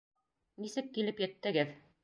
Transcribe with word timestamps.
Нисек 0.65 0.89
килеп 0.97 1.23
еттегеҙ? 1.27 1.81